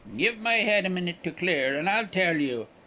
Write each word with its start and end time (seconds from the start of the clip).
Give 0.17 0.39
my 0.39 0.55
head 0.55 0.87
a 0.87 0.89
minute 0.89 1.23
to 1.25 1.29
clear, 1.31 1.77
and 1.77 1.87
I'll 1.87 2.07
tell 2.07 2.35
you. 2.37 2.65